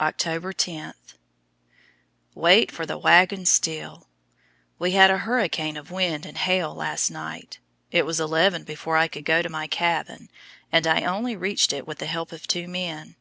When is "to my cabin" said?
9.40-10.30